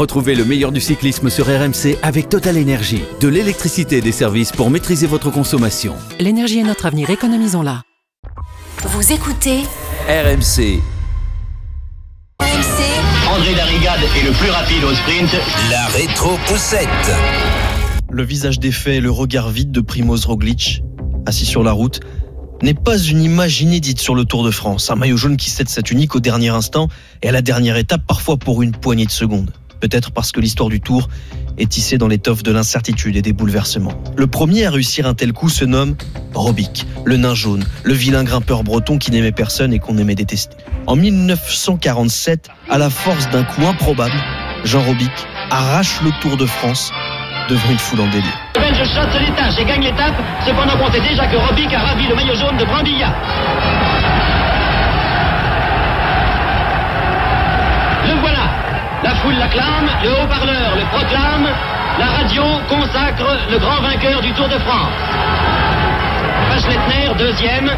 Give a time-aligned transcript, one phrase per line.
[0.00, 3.02] Retrouvez le meilleur du cyclisme sur RMC avec Total Énergie.
[3.20, 5.94] De l'électricité et des services pour maîtriser votre consommation.
[6.18, 7.82] L'énergie est notre avenir, économisons-la.
[8.78, 9.58] Vous écoutez
[10.08, 10.80] RMC.
[12.40, 12.80] RMC
[13.28, 15.36] André Darrigade est le plus rapide au sprint.
[15.70, 16.88] La rétro poussette.
[18.10, 20.82] Le visage défait et le regard vide de Primoz Roglic,
[21.26, 22.00] assis sur la route,
[22.62, 24.90] n'est pas une image inédite sur le Tour de France.
[24.90, 26.88] Un maillot jaune qui cède cette unique au dernier instant
[27.20, 29.50] et à la dernière étape, parfois pour une poignée de secondes.
[29.80, 31.08] Peut-être parce que l'histoire du Tour
[31.58, 33.94] est tissée dans l'étoffe de l'incertitude et des bouleversements.
[34.16, 35.96] Le premier à réussir un tel coup se nomme
[36.34, 40.56] Robic, le nain jaune, le vilain grimpeur breton qui n'aimait personne et qu'on aimait détester.
[40.86, 44.16] En 1947, à la force d'un coup improbable,
[44.64, 45.10] Jean Robic
[45.50, 46.92] arrache le Tour de France
[47.48, 48.38] devant une foule en délire.
[48.54, 50.14] Belge chasse tâches et gagne l'étape.
[50.46, 53.14] Cependant, sait déjà que Robic a ravi le maillot jaune de Brambilla.
[58.06, 58.50] Le voilà.
[59.02, 61.48] La foule l'acclame, le haut-parleur le proclame,
[61.98, 64.90] la radio consacre le grand vainqueur du Tour de France.
[66.48, 67.70] Pachletner, deuxième.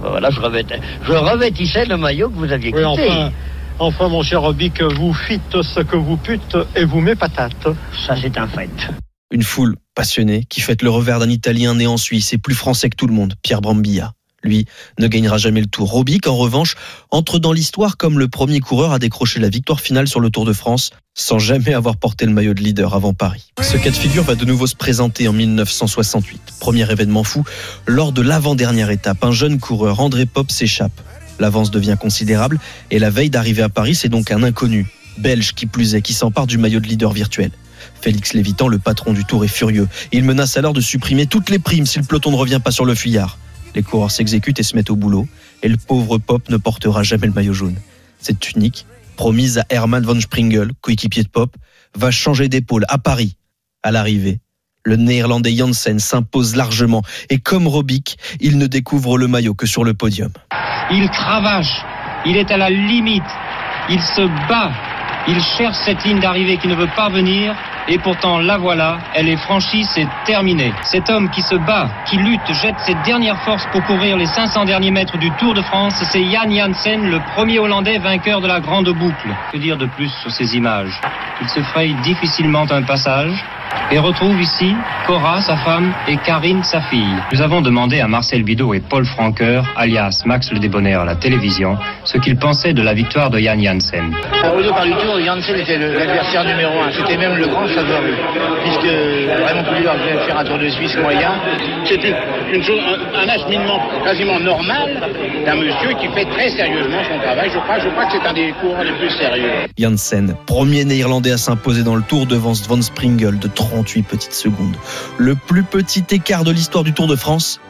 [0.00, 3.10] Voilà, je, revêtais- je revêtissais le maillot que vous aviez Oui, quitté.
[3.10, 3.30] enfin,
[3.78, 7.68] enfin, mon cher Robic, vous fîtes ce que vous pûtes et vous mes patates.
[8.06, 8.70] Ça, c'est un fait.
[9.30, 12.88] Une foule passionnée qui fête le revers d'un Italien né en Suisse et plus français
[12.90, 14.12] que tout le monde, Pierre Brambilla.
[14.44, 14.66] Lui
[14.98, 15.90] ne gagnera jamais le Tour.
[15.90, 16.76] Robic, en revanche,
[17.10, 20.44] entre dans l'histoire comme le premier coureur à décrocher la victoire finale sur le Tour
[20.44, 23.52] de France sans jamais avoir porté le maillot de leader avant Paris.
[23.60, 26.40] Ce cas de figure va de nouveau se présenter en 1968.
[26.60, 27.42] Premier événement fou,
[27.86, 30.92] lors de l'avant-dernière étape, un jeune coureur, André Pop, s'échappe.
[31.40, 32.60] L'avance devient considérable
[32.92, 34.86] et la veille d'arriver à Paris, c'est donc un inconnu,
[35.18, 37.50] belge qui plus est, qui s'empare du maillot de leader virtuel.
[38.00, 39.88] Félix Lévitan, le patron du Tour, est furieux.
[40.12, 42.84] Il menace alors de supprimer toutes les primes si le peloton ne revient pas sur
[42.84, 43.38] le fuyard.
[43.78, 45.28] Les coureurs s'exécutent et se mettent au boulot,
[45.62, 47.76] et le pauvre Pop ne portera jamais le maillot jaune.
[48.18, 51.54] Cette tunique, promise à Hermann von Springel, coéquipier de Pop,
[51.94, 53.36] va changer d'épaule à Paris.
[53.84, 54.40] À l'arrivée,
[54.82, 59.84] le néerlandais Janssen s'impose largement, et comme Robic, il ne découvre le maillot que sur
[59.84, 60.32] le podium.
[60.90, 61.84] Il cravache,
[62.26, 63.30] il est à la limite,
[63.90, 64.72] il se bat,
[65.28, 67.54] il cherche cette ligne d'arrivée qui ne veut pas venir,
[67.88, 70.72] et pourtant la voilà, elle est franchie, c'est terminé.
[70.82, 74.64] Cet homme qui se bat, qui lutte, jette ses dernières forces pour courir les 500
[74.66, 78.60] derniers mètres du Tour de France, c'est Jan Janssen, le premier Hollandais vainqueur de la
[78.60, 79.34] grande boucle.
[79.52, 81.00] Que dire de plus sur ces images?
[81.40, 83.44] Il se fraye difficilement un passage,
[83.90, 84.74] et retrouve ici
[85.06, 87.16] Cora, sa femme, et Karine, sa fille.
[87.32, 91.16] Nous avons demandé à Marcel Bidot et Paul Franqueur, alias Max le Débonnaire à la
[91.16, 94.14] télévision, ce qu'ils pensaient de la victoire de Jan Janssen.
[94.54, 96.92] Au départ du tour, Janssen était l'adversaire numéro un.
[96.92, 98.12] C'était même le grand favori.
[98.64, 101.32] Puisque Raymond Poulidor venait faire un tour de Suisse moyen.
[101.84, 102.02] C'est
[102.52, 105.00] une, chose, un, un acheminement quasiment normal
[105.46, 107.50] d'un monsieur qui fait très sérieusement son travail.
[107.52, 109.50] Je crois, je crois que c'est un des coureurs les plus sérieux.
[109.78, 113.48] Janssen, premier néerlandais à s'imposer dans le tour devant Van Springel de
[113.78, 114.76] 38 petites secondes.
[115.18, 117.60] Le plus petit écart de l'histoire du Tour de France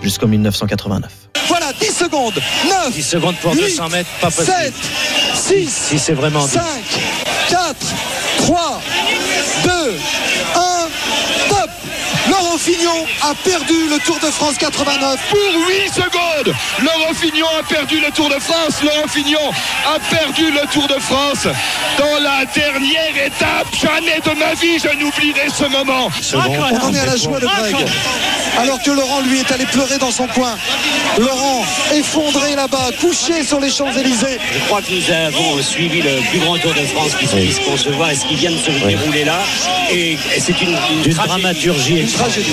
[0.00, 1.10] jusqu'en 1989.
[1.48, 2.40] Voilà, 10 secondes.
[2.68, 4.56] 9, 10 secondes pour 200 mètres, pas possible.
[4.56, 4.74] 7,
[5.34, 6.62] 6, Si c'est vraiment 5,
[7.48, 7.76] 4,
[12.62, 15.20] Laurent Fignon a perdu le Tour de France 89.
[15.30, 18.80] Pour 8 secondes, Laurent Fignon a perdu le Tour de France.
[18.84, 19.50] Laurent Fignon
[19.84, 21.48] a perdu le Tour de France
[21.98, 23.66] dans la dernière étape.
[23.72, 26.08] Jamais de ma vie je n'oublierai ce moment.
[26.34, 27.74] On en est à la joie de Greg.
[28.60, 30.56] Alors que Laurent, lui, est allé pleurer dans son coin.
[31.18, 34.38] Laurent, effondré là-bas, couché sur les Champs-Élysées.
[34.52, 38.10] Je crois que nous avons suivi le plus grand Tour de France qui puisse concevoir
[38.10, 39.38] et ce qui vient de se dérouler là.
[39.90, 42.00] Et, c'est une, une dramaturgie.
[42.00, 42.51] Une tragédie.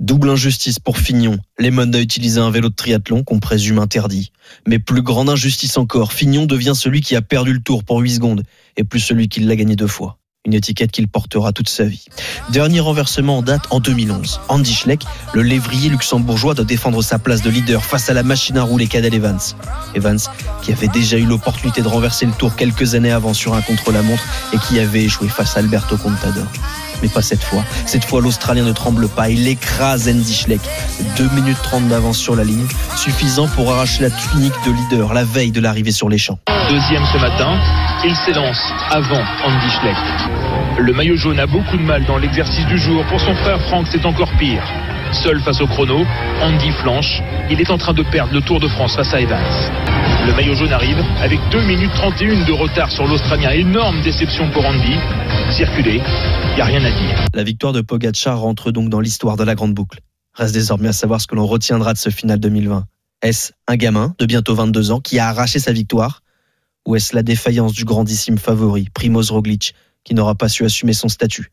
[0.00, 1.38] Double injustice pour Fignon.
[1.58, 4.32] Lemond a utilisé un vélo de triathlon qu'on présume interdit.
[4.66, 8.16] Mais plus grande injustice encore, Fignon devient celui qui a perdu le tour pour 8
[8.16, 8.42] secondes
[8.76, 10.18] et plus celui qui l'a gagné deux fois.
[10.46, 12.04] Une étiquette qu'il portera toute sa vie.
[12.50, 14.40] Dernier renversement en date en 2011.
[14.48, 18.58] Andy Schleck, le lévrier luxembourgeois, doit défendre sa place de leader face à la machine
[18.58, 19.40] à rouler Cadel Evans.
[19.94, 20.20] Evans,
[20.62, 24.24] qui avait déjà eu l'opportunité de renverser le tour quelques années avant sur un contre-la-montre
[24.52, 26.46] et qui avait échoué face à Alberto Contador.
[27.04, 27.62] Mais pas cette fois.
[27.84, 29.28] Cette fois, l'Australien ne tremble pas.
[29.28, 30.62] Il écrase Andy Schleck.
[31.18, 32.66] 2 minutes 30 d'avance sur la ligne,
[32.96, 36.38] suffisant pour arracher la tunique de leader la veille de l'arrivée sur les champs.
[36.70, 37.58] Deuxième ce matin,
[38.06, 39.96] il s'élance avant Andy Schleck.
[40.78, 43.04] Le maillot jaune a beaucoup de mal dans l'exercice du jour.
[43.10, 44.62] Pour son frère Franck, c'est encore pire.
[45.14, 46.04] Seul face au chrono,
[46.42, 47.22] Andy flanche.
[47.50, 49.40] Il est en train de perdre le Tour de France face à Evans.
[50.26, 53.50] Le maillot jaune arrive avec 2 minutes 31 de retard sur l'Australien.
[53.50, 54.94] Énorme déception pour Andy.
[55.52, 56.00] Circuler,
[56.50, 57.24] il n'y a rien à dire.
[57.32, 60.00] La victoire de Pogacar rentre donc dans l'histoire de la grande boucle.
[60.34, 62.84] Reste désormais à savoir ce que l'on retiendra de ce final 2020.
[63.22, 66.22] Est-ce un gamin de bientôt 22 ans qui a arraché sa victoire?
[66.86, 71.08] Ou est-ce la défaillance du grandissime favori, Primoz Roglic, qui n'aura pas su assumer son
[71.08, 71.52] statut?